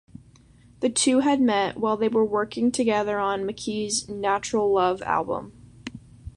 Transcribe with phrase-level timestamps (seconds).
[0.79, 5.53] The two had met while they were working together on McKee's "Natural Love" album.